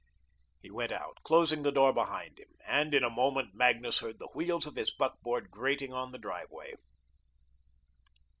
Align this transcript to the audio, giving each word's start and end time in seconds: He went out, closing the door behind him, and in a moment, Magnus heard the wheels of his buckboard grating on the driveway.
He 0.63 0.71
went 0.71 0.91
out, 0.91 1.17
closing 1.23 1.61
the 1.61 1.71
door 1.71 1.93
behind 1.93 2.39
him, 2.39 2.47
and 2.65 2.91
in 2.95 3.03
a 3.03 3.09
moment, 3.11 3.53
Magnus 3.53 3.99
heard 3.99 4.17
the 4.17 4.29
wheels 4.33 4.65
of 4.65 4.73
his 4.75 4.91
buckboard 4.91 5.51
grating 5.51 5.93
on 5.93 6.11
the 6.11 6.17
driveway. 6.17 6.73